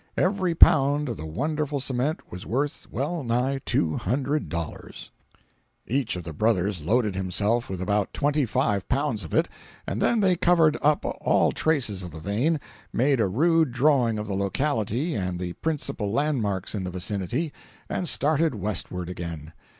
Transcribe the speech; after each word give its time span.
Every 0.17 0.55
pound 0.55 1.09
of 1.09 1.17
the 1.17 1.27
wonderful 1.27 1.79
cement 1.79 2.31
was 2.31 2.43
worth 2.43 2.87
well 2.89 3.23
nigh 3.23 3.59
$200. 3.59 3.99
260.jpg 4.49 4.49
(59K) 4.49 5.09
Each 5.85 6.15
of 6.15 6.23
the 6.23 6.33
brothers 6.33 6.81
loaded 6.81 7.13
himself 7.13 7.69
with 7.69 7.79
about 7.79 8.11
twenty 8.11 8.47
five 8.47 8.89
pounds 8.89 9.23
of 9.23 9.31
it, 9.35 9.47
and 9.85 10.01
then 10.01 10.19
they 10.21 10.35
covered 10.35 10.75
up 10.81 11.05
all 11.05 11.51
traces 11.51 12.01
of 12.01 12.09
the 12.09 12.19
vein, 12.19 12.59
made 12.91 13.21
a 13.21 13.27
rude 13.27 13.71
drawing 13.73 14.17
of 14.17 14.25
the 14.25 14.35
locality 14.35 15.13
and 15.13 15.39
the 15.39 15.53
principal 15.53 16.11
landmarks 16.11 16.73
in 16.73 16.83
the 16.83 16.89
vicinity, 16.89 17.53
and 17.87 18.09
started 18.09 18.55
westward 18.55 19.07
again. 19.07 19.53